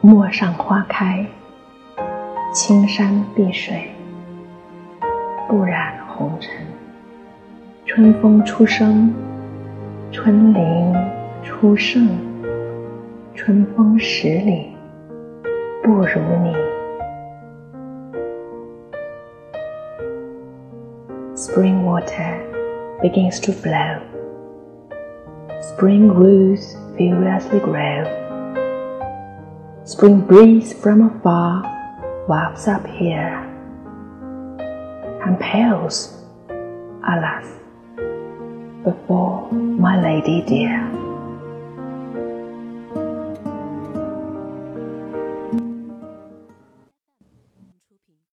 [0.00, 1.26] 陌上花开，
[2.52, 3.90] 青山碧水，
[5.48, 6.50] 不染红尘。
[7.84, 9.12] 春风初生，
[10.12, 10.94] 春林
[11.42, 12.08] 初盛，
[13.34, 14.76] 春风十里
[15.82, 16.75] 不如你。
[21.46, 24.02] Spring water begins to flow.
[25.62, 28.02] Spring roots furiously grow.
[29.84, 31.62] Spring breeze from afar
[32.28, 33.38] wafts up here
[35.24, 36.20] and pales,
[37.06, 37.46] alas,
[38.82, 41.05] before my lady dear.